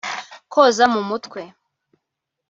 [0.53, 1.41] koza mu mutwe